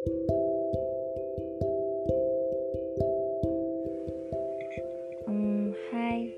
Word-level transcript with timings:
Um, 0.00 0.16
hai, 5.92 6.32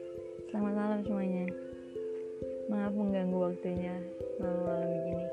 selamat 0.51 0.75
malam 0.75 1.01
semuanya. 1.07 1.47
Maaf 2.67 2.91
mengganggu 2.91 3.39
waktunya 3.39 3.95
malam-malam 4.43 4.89
begini. 4.91 5.27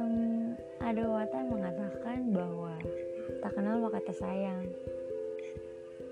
Um, 0.00 0.56
ada 0.80 1.04
watan 1.04 1.52
mengatakan 1.52 2.32
bahwa 2.32 2.80
tak 3.44 3.52
kenal 3.52 3.84
maka 3.84 4.00
tak 4.00 4.16
sayang. 4.16 4.72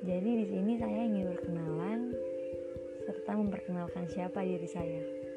Jadi 0.05 0.31
di 0.45 0.53
sini 0.53 0.77
saya 0.77 1.01
ingin 1.01 1.33
berkenalan 1.33 2.13
serta 3.09 3.41
memperkenalkan 3.41 4.05
siapa 4.13 4.45
diri 4.45 4.69
saya. 4.69 5.28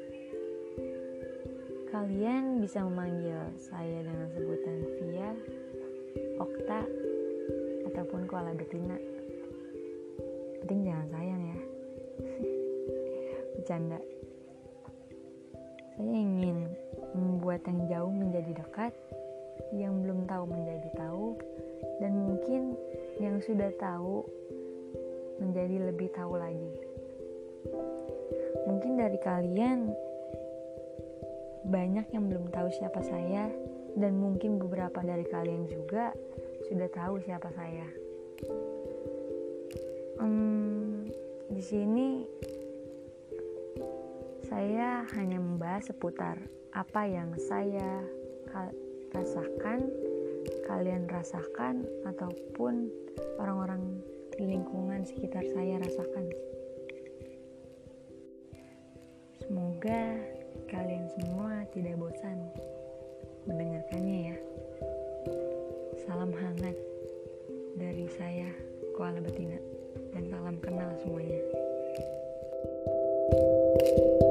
Kalian 1.92 2.64
bisa 2.64 2.80
memanggil 2.88 3.52
saya 3.60 4.00
dengan 4.00 4.24
sebutan 4.32 4.80
Via, 4.96 5.30
Okta, 6.40 6.88
ataupun 7.92 8.24
Koala 8.24 8.56
Betina. 8.56 8.96
Penting 10.64 10.88
jangan 10.88 11.08
sayang 11.12 11.42
ya. 11.52 11.58
Bercanda. 13.60 14.00
Saya 16.00 16.16
ingin 16.16 16.72
membuat 17.12 17.60
yang 17.68 17.84
jauh 17.84 18.08
menjadi 18.08 18.64
dekat, 18.64 18.96
yang 19.76 20.00
belum 20.00 20.24
tahu 20.24 20.48
menjadi 20.48 20.88
tahu, 20.96 21.36
dan 22.00 22.16
mungkin 22.16 22.72
yang 23.20 23.36
sudah 23.44 23.68
tahu 23.76 24.24
menjadi 25.44 25.92
lebih 25.92 26.08
tahu 26.16 26.40
lagi. 26.40 26.72
Mungkin 28.64 28.96
dari 28.96 29.20
kalian 29.20 29.92
banyak 31.66 32.06
yang 32.10 32.26
belum 32.26 32.50
tahu 32.50 32.68
siapa 32.74 33.00
saya, 33.02 33.50
dan 33.94 34.16
mungkin 34.16 34.56
beberapa 34.56 35.04
dari 35.04 35.26
kalian 35.28 35.68
juga 35.68 36.16
sudah 36.70 36.88
tahu 36.90 37.20
siapa 37.22 37.48
saya. 37.52 37.86
Hmm, 40.22 41.10
di 41.52 41.62
sini 41.62 42.08
saya 44.48 45.04
hanya 45.16 45.38
membahas 45.40 45.92
seputar 45.92 46.36
apa 46.72 47.02
yang 47.04 47.36
saya 47.36 48.00
rasakan, 49.12 49.92
kalian 50.64 51.04
rasakan, 51.08 51.84
ataupun 52.08 52.88
orang-orang 53.36 54.00
di 54.40 54.56
lingkungan 54.56 55.04
sekitar 55.04 55.44
saya 55.52 55.76
rasakan. 55.80 56.26
Semoga 59.36 60.16
kalian 60.72 61.04
semua 61.12 61.68
tidak 61.76 62.00
bosan 62.00 62.48
mendengarkannya 63.44 64.32
ya. 64.32 64.36
Salam 66.08 66.32
hangat 66.32 66.76
dari 67.76 68.08
saya, 68.16 68.48
Koala 68.96 69.20
Betina, 69.20 69.60
dan 70.16 70.24
salam 70.32 70.56
kenal 70.64 70.88
semuanya. 71.04 71.44
thank 73.32 73.96
you 73.96 74.21